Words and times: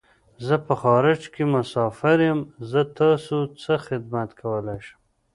زه 0.45 0.55
په 0.65 0.73
خارج 0.81 1.21
کی 1.33 1.43
مسافر 1.55 2.17
یم. 2.27 2.39
زه 2.71 2.81
تاسو 2.99 3.37
څه 3.61 3.73
خدمت 3.85 4.29
کولای 4.41 4.79
شم 4.85 4.97